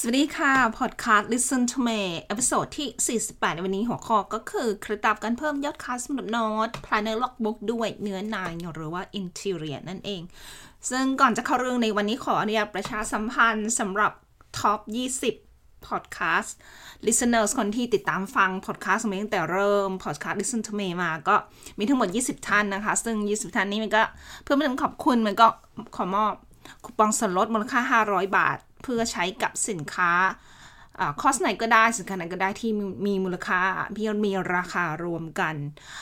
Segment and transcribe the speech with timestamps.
[0.00, 10.22] สวัสดีค่ะ พอดคาสต์ Listen to Me episode ที่ 48 ในวันนี้หัวข้อก็คือเคล็ดลับการเพิ่มยอดขายสมุดโน้ต Planner Logbook ด้วยเนื้อในหรือว่า Interior นั่นเอง
[10.90, 14.12] ซึ่งก่อนจะเข้าเรื่องในวันนี้ขออนุญาตประชาสัมพันธ์สำหรับ
[14.58, 14.80] top
[15.34, 16.56] 20พอดแคสต์
[17.06, 21.36] listeners คนที่ติดตามฟังพอดแคสต์มาตั้งแต่เริ่มพอดแคสต์ Listen to Me มาก็
[21.78, 24.02] มีทั้งหมด 20 ท่านนะคะ ซึ่ง 20 ท่านนี้มันก็
[24.42, 25.46] เพื่อเป็นขอบคุณมันก็
[25.96, 26.32] ขอมอบ
[26.84, 30.12] คูปองส่วนลดมูลค่า 500 บาท เพื่อใช้กับสินค้า
[31.20, 32.70] คอสไหนก็ได้สินค้าไหนก็ได้ที่
[33.06, 33.60] มีมูลค่า
[33.96, 35.54] พี่มีราคารวมกัน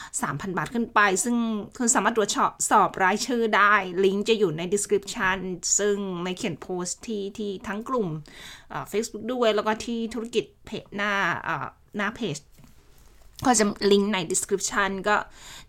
[0.05, 1.37] 3,000 บาทขึ้นไป ซึ่ง
[1.79, 2.30] คุณสามารถตรวจ
[2.71, 5.39] สอบรายชื่อได้ ลิงก์จะอยู่ใน description
[5.79, 8.09] ซึ่งในเขียนโพสต์ที่ที่ทั้งกลุ่ม
[8.93, 11.13] Facebook ด้วยแล้วก็ที่ธุรกิจเพจหน้า
[11.97, 12.38] หน้าเพจ
[13.47, 15.16] ก็จะลิงก์ใน description ก็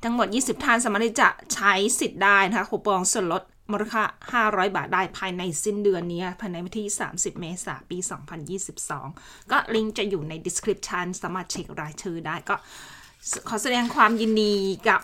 [0.04, 7.98] ทั้งหมด 20 ท่านสามารถที่จะใช้สิทธิ์ได้นะคะคูปองส่วนลด มูลค่า 500 บาทได้ภายในสิ้นเดือนนี้ ภายในวันที่ 30 เมษายนปี
[8.74, 12.56] 2022 ก็ลิงก์จะอยู่ใน description สามารถเช็ครายชื่อได้ก็
[13.50, 14.54] ขอแสดงความยินดี
[14.88, 15.02] กับ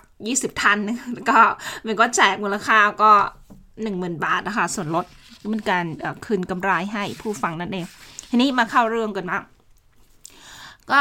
[0.56, 0.80] 20 ท่าน
[1.14, 1.40] แล้วก็
[1.86, 3.12] มันก็แจกมูลค่าก็
[3.68, 5.06] 10,000 บาทนะคะ ส่วนลด
[5.50, 5.86] เป็นการ
[6.26, 7.86] คืนกำไรให้ผู้ฟังนั่นเอง
[8.30, 9.44] ทีนี้มาเข้าเรื่องกันบ้าง
[10.92, 11.00] ก็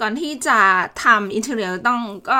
[0.00, 0.58] ก่อนที่จะ
[1.04, 2.38] ทำอินเทอร์เน็ตต้องก็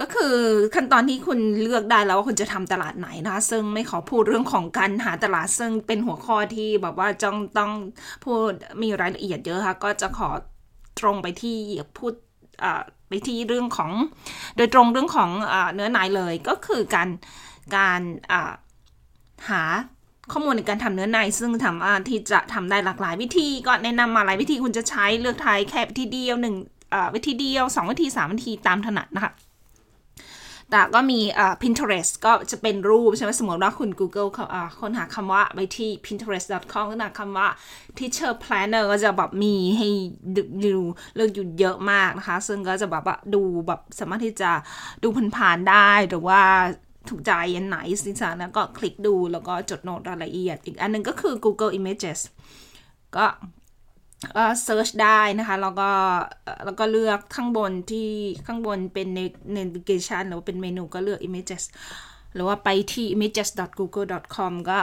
[0.00, 0.36] ก็คือ
[0.74, 7.72] ขั้นตอนที่คุณเลือกได้แล้วว่าคุณจะทำตลาดไหนนะคะซึ่งไม่ขอพูดเรื่องของการหาตลาดซึ่งเป็นหัวข้อที่แบบว่าจ้องต้อง
[8.24, 8.50] พูด
[8.82, 10.30] มีรายละเอียดเยอะค่ะ ก็จะขอ
[11.00, 11.58] ตรงไปที่
[11.98, 12.12] พูด
[13.08, 13.90] ไปที่เรื่องของ
[14.56, 15.30] โดยตรงเรื่องของ
[15.74, 17.08] เนื้อหนเลยก็คือการ
[17.76, 18.00] การ
[19.50, 19.62] หา
[20.32, 26.54] ข้อมูลในการทำเนื้อในซึ่งทำที่จะทำได้หลากหลายวิธีก็แนะนำมาหลายวิธีคุณจะใช้เลือกทายแค่วิธีเดียวหนึ่ง
[27.14, 29.32] วิธีเดียวสองวิธีสามวิธีตามถนัดนะคะ
[30.74, 37.48] แต่ก็มีอ่า Pinterest ก็จะเป็นรูปใช่ไหมสมมติว่าคุณ Google เอ่าค้นหาคำว่าไปที่ pinterest.com ค้นหาคำว่า
[37.98, 39.88] teacher planner ก็จะแบบมีให้
[40.36, 40.44] ดู
[41.14, 44.50] เลือกอยู่เยอะมากนะคะ ซึ่งก็จะแบบว่าดูแบบสามารถที่จะ
[45.02, 46.40] ดูผ่านๆได้หรือว่า
[47.08, 52.20] ถูกใจอันไหนสิสานะก็คลิกดูแล้วก็จดโน้ตรายละเอียด อีกอันนึงก็คือ Google Images
[53.16, 53.26] ก็
[54.36, 55.90] ก็เซิร์ชได้นะคะแล้วก็
[56.64, 58.10] แล้วก็เลือกข้างบนที่
[58.46, 59.08] ข้างบนเป็น
[59.56, 61.62] navigation หรือว่าเป็นเมนูก็เลือก images
[62.34, 64.78] หรือว่าไปที่ images.google.com ก็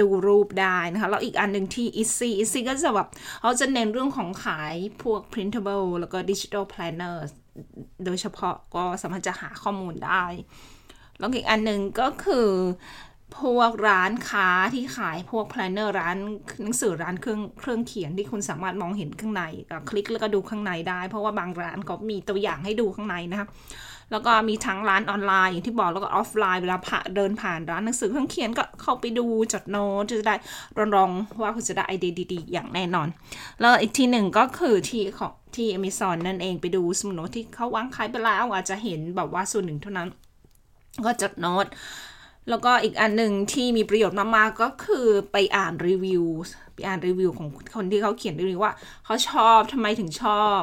[0.00, 3.08] ดูรูปได้นะคะ แล้วอีกอันหนึ่งที่ Easy Easy ก็จะแบบ
[3.40, 7.16] เขาจะเน้นเรื่องของขายพวก printable แล้วก็ digital planner
[8.04, 10.24] โดยเฉพาะก็สามารถจะหาข้อมูลได้
[11.18, 12.48] แล้วอีกอันหนึ่งก็คือ
[13.38, 16.16] พวกร้านค้าที่ขายพวก planner ร้าน
[16.62, 23.48] หนังสือร้านเครื่องเครื่องเขียนที่คุณสามารถมองเห็นข้างในก็คลิกแล้วก็ดูข้างในได้ เพราะว่าบางร้านเขามีตัวอย่างให้ดูข้างในนะครับ
[24.12, 30.34] แล้วก็มีทั้งร้านออนไลน์อย่างที่บอกแล้วก็ออฟไลน์เวลาผ่าเดินผ่านร้านหนังสือเครื่องเขียนก็เข้าไปดูจดโน้ตจะได้
[30.78, 31.10] รับรอง
[31.42, 33.08] ว่าคุณจะได้ไอเดียดีๆ อย่างแน่นอน
[33.60, 40.08] แล้วอีกที่หนึ่งก็คือที่ของที่ Amazon นั่นเองไปดูสมุดโน้ตที่เขาวางขายไปแล้วอาจจะเห็นแบบว่าส่วนหนึ่งเท่านั้น
[41.04, 41.66] ก็จดโน้ต
[42.48, 46.24] แล้วก็อีกอันหนึ่งที่มีประโยชน์มากๆก็คือไปอ่านรีวิว
[46.74, 48.74] ไปอ่านรีวิวของคนที่เขาเขียนรีวิวว่า
[49.04, 50.60] เขาชอบทำไมถึงชอบ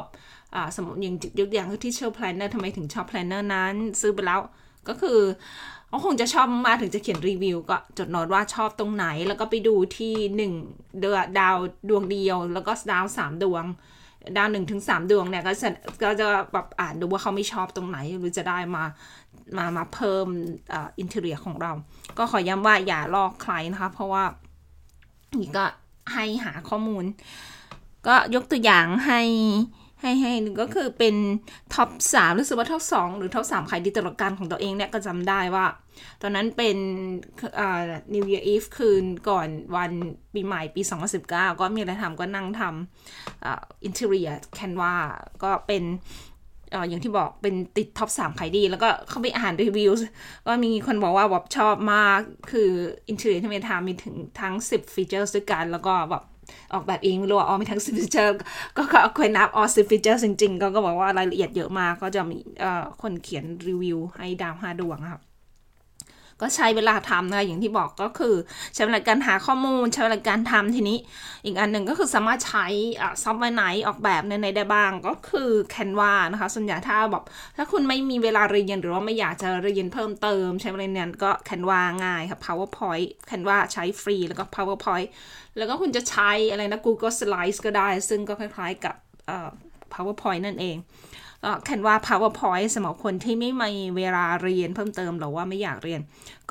[0.56, 4.42] อ่าสมมติอย่างยกอย่าง teacher planner ทำไมถึงชอบ planner นั้น ซื้อไปแล้ว
[4.88, 5.20] ก็คือ
[5.88, 10.54] เขาคงจะชอบมากถึงจะเขียนรีวิว ก็จดโน้ตว่าชอบตรงไหน แล้วก็ไปดูที่หนึ่ง
[11.00, 11.58] เดือดาว
[11.90, 13.66] ดวงเดียว แล้วก็ดาวสามดวง
[14.38, 15.69] ดาวหนึ่งถึงสามดวงเนี่ยก็จะ
[16.03, 18.84] ก็จะแบบอ่านดูว่าเขาไม่ชอบตรงไหนเราจะได้มา
[19.57, 20.28] มามาเพิ่ม
[21.00, 21.72] interior ของเรา
[22.17, 24.23] ก็ขอย้ำว่าอย่าลอกใครนะคะ เพราะว่า
[25.39, 25.66] นี่ก็
[26.13, 27.06] ให้หาข้อมูล
[28.07, 29.22] ก็ยกตัวอย่างให้
[30.03, 31.16] ให้ให้หนึ่งก็คือเป็น
[31.74, 35.66] top สามรู้สึกว่า top สองหรือ top สามขายดีตลอดกาลของตัวเองเนี่ยก็จำได้ว่า
[36.22, 36.78] ตอนนั้นเป็น
[37.59, 37.81] อ่า
[38.14, 39.91] New Year Eve คืนก่อนวัน
[40.34, 40.81] ปีใหม่ปี
[41.22, 44.94] 2019 ก็ไม่มีอะไรทำก็นั่งทำอ่า interior Canva
[45.44, 45.84] ก็เป็น
[46.90, 49.91] อย่างที่บอกเป็นติด top สามขายดี แล้วก็เข้าไปอ่านรีวิว
[50.47, 52.20] ก็มีคนบอกว่าแบบชอบมาก
[52.52, 52.70] คือ
[53.09, 56.23] interior ที่เมทามีถึงทั้ง 10 feature ด้วยกัน แล้วก็แบบ
[56.73, 58.34] ออกแบบเองไม่รู้ว่าอ๋อมีทั้งสิบ feature
[58.78, 62.37] ก็ก็เคยนับอ๋อสิบ feature จริงๆ ก็ก็บอกว่ารายละเอียดเยอะมากก็จะมี
[63.01, 65.33] คนเขียนรีวิวให้ดาวห้าดวงครับ
[66.43, 68.35] ก็ใช้เวลาทำนะอย่างที่บอกก็คือ
[68.75, 70.97] ใช้เวลาการหาข้อมูล ใช้เวลาการทำทีนี้
[71.45, 72.66] อีกอันหนึ่งก็คือสามารถใช้
[73.23, 77.23] ซอฟต์แวร์ไหนออกแบบในในได้บ้างก็คือ Canva นะคะ ส่วนใหญ่ถ้าแบบ
[77.57, 85.07] ถ้าคุณไม่มีเวลาเรียนหรือว่าไม่อยากจะเรียนเพิ่มเติม ใช้เวลาเรียนก็ Canva ง่ายค่ะ PowerPoint Canva ใช้ฟรีแล้วก็ PowerPoint
[85.57, 88.95] แล้วก็คุณจะใช้อะไรนะ Google Slides ก็ได้ ซึ่งก็คล้ายๆกับ
[89.93, 90.78] PowerPoint นั่นเอง
[91.63, 96.01] แคนว่า powerpoint สำหรับคนที่ไม่มีเวลาเรียนเพิ่มเติมหรือว่าไม่อยากเรียน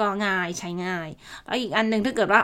[0.01, 1.09] ก็ง่ายใช้ง่าย
[1.45, 2.43] แล้วอีกอันหนึ่งถ้าเกิดว่า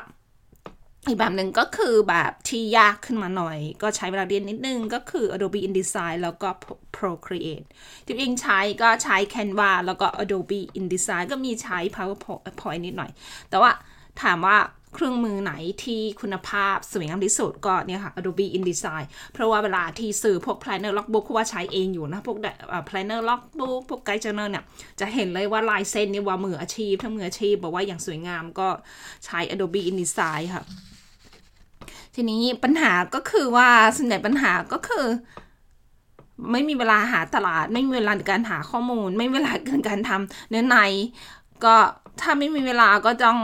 [1.06, 6.48] อีกแบบหนึ่งก็คือแบบที่ยากขึ้นมาหน่อย ก็ใช้เวลาเรียนนิดนึงก็คือ Adobe InDesign แล้วก็
[6.96, 7.66] Procreate
[8.06, 13.10] ที่เองใช้ก็ใช้ Canva แล้วก็ Adobe InDesign ก็มีใช้ PowerPoint นิดหน่อย
[13.50, 13.70] แต่ว่า
[14.22, 14.56] ถามว่า
[14.94, 15.52] เครื่องมือไหน
[15.84, 22.36] ที่คุณภาพสวยงามที่สุดก็เนี่ยค่ะ Adobe InDesign เพราะว่าเวลาที่ซื้อพวก Planner Logbook ว่าใช้เองอยู่นะ พวก
[22.88, 24.64] Planner Logbook พวก Guide Journal เนี่ย
[25.00, 28.68] จะเห็นเลยว่าลายเส้นนี่ว่ามืออาชีพทั้งมืออาชีพบอกว่าอย่างสวยงามก็
[29.24, 30.64] ใช้ Adobe InDesign ค่ะ
[32.14, 35.06] ทีนี้ปัญหาก็คือว่าส่วนใหญ่ปัญหาก็คือ
[36.52, 40.76] ไม่มีเวลาหาตลาด ไม่มีเวลาในการหาข้อมูล ไม่มีเวลาในการทำเนื้อใน
[41.64, 41.76] ก็
[42.20, 43.38] ถ้าไม่มีเวลาก็ต้อง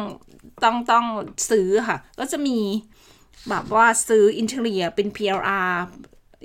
[0.65, 1.07] ต้องต้อง
[1.51, 2.59] ซื้อค่ะ ก็จะมี
[3.49, 5.73] แบบว่าซื้อ interior เป็น PLR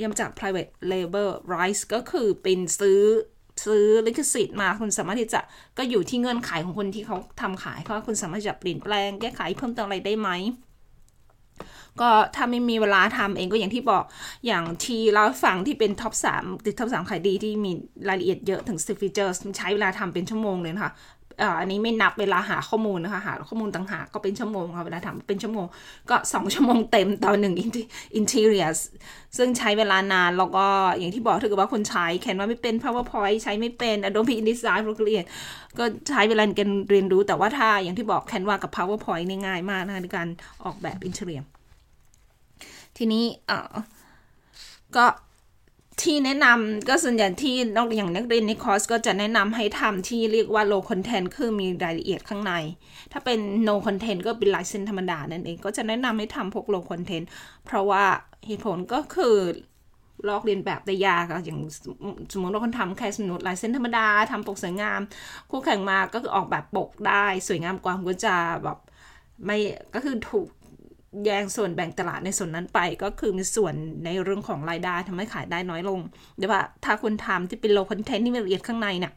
[0.02, 3.02] ย่อมาจาก private label rights ก็คือเป็นซื้อ
[3.66, 5.42] ซื้อลิขสิทธิ์มาคุณสามารถที่จะ
[5.78, 10.30] ก็อยู่ที่เงื่อนไขของคนที่เขาทำขายเขาคุณสามารถจะเปลี่ยนแปลงแก้ไขเพิ่มเติมอะไรได้ไหม
[12.02, 14.04] ก็ถ้าไม่มีเวลาทำเองก็อย่างที่บอก
[14.48, 17.72] อย่างที่เล่าให้ฟังที่เป็น top สามติด top สามขายดีที่มี
[18.08, 20.94] รายละเอียดเยอะถึง10 feature ใช้เวลาทำเป็นชั่วโมงเลยนะคะ
[21.60, 25.66] อันนี้ไม่นับเวลาหาข้อมูลนะคะ หาข้อมูลต่างหากก็เป็นชั่วโมงค่ะเวลาทำเป็นชั่วโมง
[26.10, 27.56] ก็ 2 ชั่วโมงเต็มต่อหนึ่ง
[28.16, 28.78] interior
[29.38, 30.66] ซึ่งใช้เวลานานแล้วก็
[30.98, 35.28] อย่างที่บอกถ้าเกิดว่าคนใช้ Canva ไม่เป็น PowerPoint ใช้ไม่เป็น Adobe InDesign Procreate
[35.78, 40.28] ก็ใช้เวลาในการเรียนรู้แต่ว่าถ้าอย่างที่บอก Canva กับ PowerPoint นี่ง่ายมากนะคะในการ
[40.64, 41.40] ออกแบบ interior
[42.98, 43.74] ทีนี้เอ่อ
[44.96, 45.06] ก็
[46.04, 52.54] ที่แนะนำก็ส่วนใหญ่ที่นอกอย่างนักเรียนในคอร์สก็จะแนะนำให้ทำที่เรียกว่า low content คือมีรายละเอียดข้างใน
[53.12, 57.26] ถ้าเป็น no content ก็เป็นลายเส้นธรรมดานั่นเอง ก็จะแนะนำให้ทำพวก low content
[57.66, 58.04] เพราะว่า
[58.46, 59.36] เหตุผลก็คือ
[60.30, 61.60] ลอกเรียนแบบได้ยากอะอย่าง
[62.34, 65.00] สมมติเราคนทำแค่สมมติลายเส้นธรรมดาทำปกสวยงาม
[65.50, 68.78] คู่แข่งมาก็คือออกแบบปกได้ สวยงามกว่าก็จะแบบ
[69.46, 69.58] ไม่
[69.96, 70.48] ก็คือถูก
[71.26, 73.74] แย่งส่วนแบ่งตลาดในส่วนนั้นไป ก็คือมีส่วน
[74.06, 76.00] ในเรื่องของรายได้ทำให้ขายได้น้อยลง
[76.38, 79.14] แต่ว่าถ้าคุณทำที่เป็นโลคอนเทนต์ที่มีละเอียดข้างในเนี่ย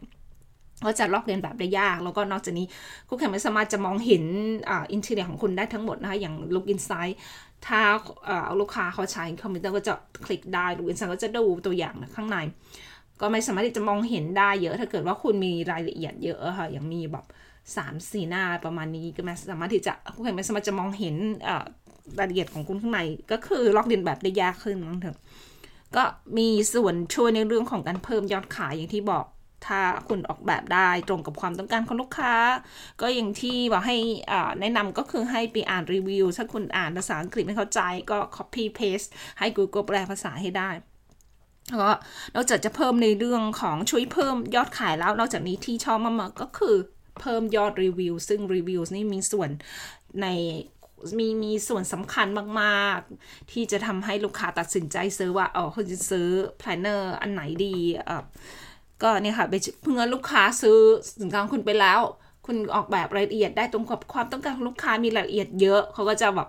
[0.85, 2.67] ก็จะลอกเลียนแบบได้ยาก แล้วก็นอกจากนี้
[3.09, 4.25] คู่แข่งไม่สามารถจะมองเห็น
[4.93, 7.19] interior ของคุณได้ทั้งหมดนะคะอย่าง look inside
[7.67, 7.81] ถ้า
[8.61, 9.95] ลูกค้าเขาใช้คอมพิวเตอร์ก็จะ
[10.25, 12.39] คลิกได้ look inside ก็จะดูตัวอย่างข้างใน
[13.21, 17.25] ก็ไไม่สามารถที่จะมองเห็นได้เยอะ ถ้าเกิดว่าคุณมีรายละเอียดเยอะค่ะอย่างมีแบบ
[17.77, 21.17] สามสี่หน้าประมาณนี้ก็ม่สามารถที่จะคู่แข่งไม่สามารถจะมองเห็น
[22.19, 23.01] รายละเอียดของคุณข้างใน
[23.33, 25.19] ก็คือลอกเลียนแบบได้ยากขึ้นมั้งเถอะ
[25.97, 26.05] ก็
[26.39, 29.25] มีส่วนช่วยในเรื่องของการเพิ่มยอดขายอย่างที่บอก
[29.67, 32.35] ถ้าคุณออกแบบได้ตรงกับความต้องการของลูกค้า
[33.01, 33.97] ก็อย่างที่บอกให้
[34.61, 37.81] แนะนำก็คือให้ไปอ่านรีวิว ถ้าคุณอ่านภาษาอังกฤษไม่เข้าใจ
[38.11, 40.71] ก็ copy paste ให้ Google แปลภาษาให้ได้
[41.81, 41.91] ก็
[42.35, 46.77] นอกจากจะเพิ่มในเรื่องของช่วยเพิ่มยอดขายแล้ว นอกจากนี้ที่ชอบมากๆก็คือ
[47.21, 49.51] เพิ่มยอดรีวิว ซึ่งรีวิวนี่มีส่วน
[50.23, 50.27] ใน
[51.19, 52.27] มีมีส่วนสำคัญ
[52.61, 58.25] มากๆ ที่จะทำให้ลูกค้าตัดสินใจซื้อว่าอ๋อเขาจะซื้อ planner อันไหนดีอะ
[59.03, 59.47] ก็เนี่ยค่ะ
[59.83, 60.79] เพื่อลูกค้าซื้อ
[61.21, 62.01] สินค้าคุณไปแล้ว
[62.47, 66.49] คุณออกแบบรายละเอียดได้ตรงกับความต้องการของลูกค้ามีรายละเอียดเยอะ เขาก็จะแบบ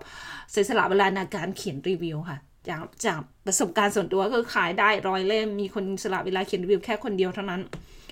[0.50, 2.38] เสียสละเวลาในการเขียนรีวิวค่ะ
[2.68, 7.60] จากจากประสบการณ์ส่วนตัวก็ขายได้ร้อยเล่มมีคนสละเวลาเขียนรีวิวแค่คนเดียวเท่านั้น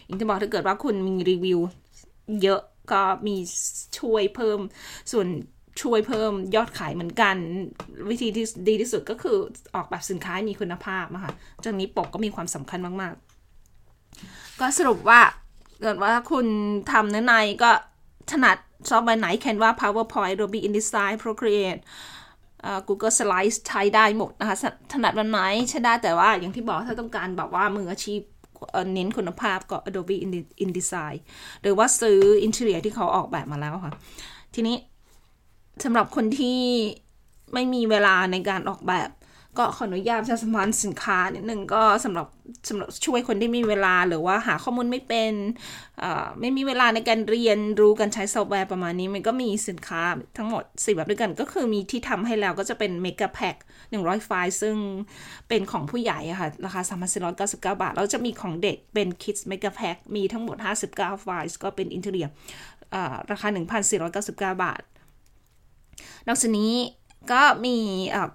[0.06, 1.58] อย่างที่บอกถ้าเกิดว่าคุณมีรีวิว
[2.42, 2.60] เยอะ
[2.92, 3.36] ก็มี
[3.98, 4.58] ช่วยเพิ่ม
[5.12, 5.28] ส่วน
[5.82, 7.36] ช่วยเพิ่มยอดขายเหมือนกัน
[8.10, 9.36] วิธีที่ดีที่สุดก็คือ
[9.74, 11.32] ออกแบบสินค้ามีคุณภาพนะคะ
[11.64, 15.20] จากนี้ปกก็มีความสำคัญมากๆ ก็สรุปว่า
[15.82, 16.46] เกิดว่าคุณ
[16.92, 17.70] ทำเนื้อในก็
[18.30, 18.56] ถนัด
[18.88, 21.80] ชอบใบไหนแคนว่า PowerPoint Adobe InDesign Procreate
[22.88, 24.56] Google Slides ใช้ได้หมดนะคะ
[24.92, 25.38] ถนัดวันไหน
[25.70, 28.20] ใช้ได้แต่ว่าอย่างที่บอกถ้าต้องการแบบว่ามืออาชีพ
[28.94, 30.16] เน้นคุณภาพก็ Adobe
[30.64, 31.16] InDesign
[31.62, 33.92] หรือว่าซื้อ interior ที่เขาออกแบบมาแล้วค่ะ
[34.54, 34.76] ทีนี้
[35.84, 36.60] สำหรับคนที่
[37.54, 39.08] ไม่มีเวลาในการออกแบบ
[39.58, 42.26] ก็ขออนุญาตประชาสัมพันธ์สินค้านิดหนึ่งก็สำหรับ
[42.68, 45.32] สำหรับช่วยคนที่มีเวลาหรือว่าหาข้อมูลไม่เป็น
[46.40, 50.02] ไม่มีเวลาในการเรียนรู้การใช้ซอฟต์แวร์ประมาณนี้ มันก็มีสินค้า
[50.36, 53.56] ทั้งหมด 4 แบบด้วยกัน ก็คือมีที่ทำให้แล้วก็จะเป็น mega pack
[53.90, 54.76] 100 ไฟล์ ซึ่ง
[55.48, 56.80] เป็นของผู้ใหญ่ค่ะ ราคา
[57.36, 60.56] 3,499 บาท แล้วจะมีของเด็กเป็น Kids Mega Pack มีทั้งหมด
[60.90, 62.26] 59 ไฟล์ ก็เป็นอินเทอร์เนีย
[63.30, 63.48] ราคา
[64.20, 64.82] 1,499 บาท
[66.28, 66.72] นอกจากนี้
[67.30, 67.76] ก็มี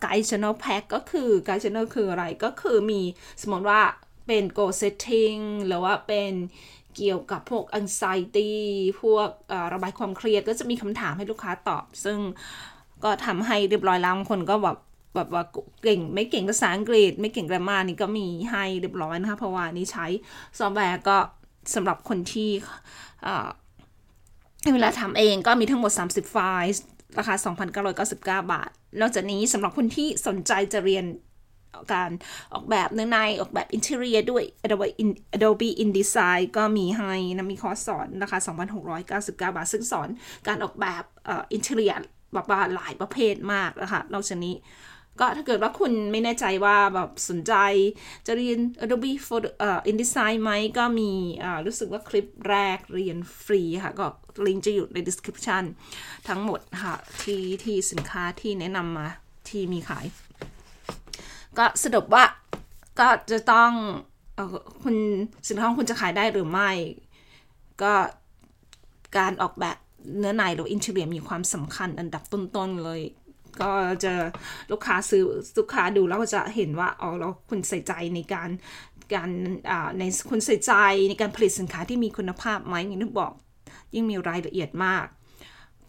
[0.02, 3.02] ไกด์ channel pack ก็คือไกด์ channel คืออะไรก็คือมี
[3.42, 3.82] สมมติว่า
[4.28, 6.34] เป็น goal setting หรือว่าเป็น
[6.96, 8.54] เกี่ยวกับพวก anxiety
[9.02, 9.30] พวก
[9.74, 12.20] ระบายความเครียดก็จะมีคำถามให้ลูกค้าตอบ ซึ่ง
[13.04, 14.78] ก็ทำให้เรียบร้อยแล้วบางคนก็แบบ
[15.16, 15.44] แบบว่า
[15.84, 20.06] เก่งไม่เก่งภาษาอังกฤษ ไม่เก่ง grammar นี่ก็มีให้เรียบร้อยนะคะเพราะว่านี้ใช้
[20.60, 21.18] ซอฟต์แวร์ก็
[21.76, 22.50] สำหรับคนที่
[24.74, 26.72] เวลาทำเองก็มีทั้งหมด 30 ไฟล์
[27.18, 27.36] ราคา
[28.06, 28.70] 2,999 บาท
[29.02, 31.06] นอกจากนี้สำหรับคนที่สนใจจะเรียน
[31.94, 32.12] การ
[32.54, 34.88] ออกแบบเนื้อในออกแบบ interior ด้วย Adobe,
[35.36, 38.38] Adobe InDesign ก็มีให้นะมีคอร์สสอนราคา
[38.86, 40.10] 2,699 บาท ซึ่งสอน
[40.48, 41.94] การออกแบบอินเทอร์เนีย
[42.34, 42.46] แบบ
[42.76, 44.56] หลายประเภทมากนะคะนอกจากนี้
[45.20, 47.54] ก็ถ้าเกิดว่าคุณไม่แน่ใจว่าแบบสนใจ
[48.28, 51.12] จะเรียน Adobe Photo เอ่อ InDesign ไหมก็มี
[51.44, 54.06] อ่ารู้สึกว่าคลิปแรกเรียนฟรีค่ะ ก็
[54.46, 55.64] ลิงก์จะอยู่ใน description
[56.28, 59.08] ทั้งหมดค่ะ ที่ที่สินค้าที่แนะนำมา
[59.50, 60.06] ที่มีขาย
[61.58, 62.24] ก็สรุปว่า
[63.00, 63.72] ก็จะต้อง
[64.38, 64.48] ออ
[64.84, 64.96] คุณ
[65.48, 66.72] สินค้าของคุณจะขายได้หรือไม่
[67.82, 67.94] ก็
[69.18, 69.78] การออกแบบ
[70.18, 73.02] เนื้อในหรืออินเทอร์เนียมีความสำคัญอันดับต้นๆเลย
[73.62, 73.72] ก็
[74.04, 74.14] จะ
[74.72, 75.22] ลูกค้าซื้อ
[75.58, 78.50] ลูกค้าดูแล้วก็จะเห็นว่าอ๋อเราคุณใส่ใจในการ
[79.14, 79.30] การ
[80.00, 80.74] ในคุณใส่ใจ
[81.10, 83.34] ในการผลิตสินค้าที่มีคุณภาพไหมอย่างที่บอก
[83.94, 85.06] ยิ่งมีรายละเอียดมาก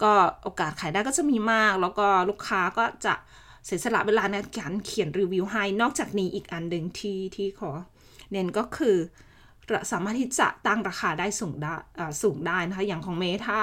[0.03, 3.13] ก็โอกาสขายได้ก็จะมีมาก แล้วก็ลูกค้าก็จะ
[3.65, 7.71] เสียสละเวลาในการเขียนรีวิวให้ นอกจากนี้อีกอันหนึ่งที่ที่ขอ
[8.31, 8.97] เน้นก็คือ
[9.91, 11.73] สามารถที่จะตั้งราคาได้สูงได้
[12.23, 13.59] สูงได้นะคะ อย่างของเมถ้า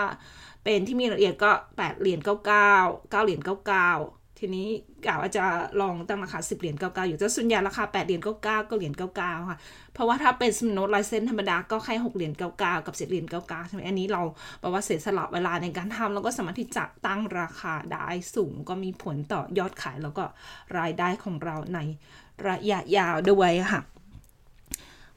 [0.65, 4.69] เป็นที่มีรายละเอียดก็ 8 เหรียญ99 9 เหรียญ99 ทีนี้
[5.07, 5.45] กะว่าจะ
[5.81, 9.59] ลองตั้งราคา 10 เหรียญ99 อยู่แต่ส่วนใหญ่ราคา 8 เหรียญ99ก็เหรียญ99 ค่ะ
[9.95, 14.23] เพราะว่าถ้าเป็นสมโนตไลเซนธรรมดาก็แค่ 6 เหรียญ99 กับ7เหรียญ99 ใช่ไหมอันนี้เรา
[14.63, 20.25] บอกว่าเสียสละเวลาในการทำแล้วก็สามารถที่จะตั้งราคาได้สูงก็มีผลต่อยอดขายแล้วก็
[20.79, 21.79] รายได้ของเราใน
[22.49, 23.83] ระยะยาวด้วยค่ะ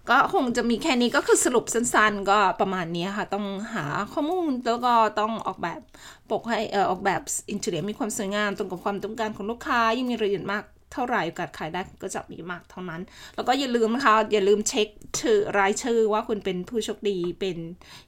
[0.10, 5.82] ก็คงจะมีแค่นี้ก็คือสรุปสั้นๆ ก็ประมาณนี้ค่ะ ต้องหาข้อมูลแล้วก็ต้องออกแบบ
[6.30, 10.64] ปกให้เอ่อออกแบบอินเทอร์เน็ตมีความสวยงามตรงกับความต้องการของลูกค้า ยิ่งมีรายละเอียดมาก
[10.94, 13.02] เท่าไหร่โอกาสขายได้ก็จะมีมากเท่านั้น
[13.36, 14.88] แล้วก็อย่าลืมนะคะ อย่าลืมเช็ค
[15.20, 17.58] ชื่อรายชื่อว่าคุณเป็นผู้โชคดีเป็น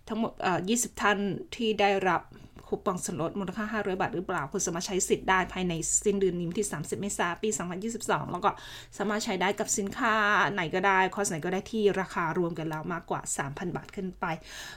[0.08, 1.20] ทั้งหมดเอ่อ20 ท่าน
[1.56, 2.22] ที่ได้รับ
[2.72, 5.74] คูปองส่วนลดมูลค่า 500 บาทหรือเปล่า คุณสามารถใช้สิทธิ์ได้ภายใน
[6.04, 7.50] สิ้นเดือนนี้ที่ 30 เมษายนปี
[7.90, 8.50] 2022 แล้วก็
[8.98, 10.14] สามารถใช้ได้กับสินค้า
[10.54, 14.26] ไหนก็ได้ คอสไหนก็ได้ที่ราคารวมกันแล้วมากกว่า 3,000 บาทขึ้นไป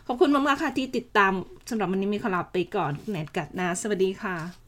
[0.06, 1.32] ขอบคุณมากๆค่ะที่ติดตาม
[1.70, 4.63] สำหรับวันนี้มีขอลาไปก่อนแนทกัดนะสวัสดีค่ะ